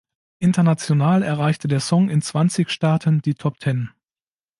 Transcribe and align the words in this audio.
International 0.39 1.21
erreichte 1.21 1.67
der 1.67 1.79
Song 1.79 2.09
in 2.09 2.23
zwanzig 2.23 2.71
Staaten 2.71 3.21
die 3.21 3.35
Top-Ten. 3.35 3.91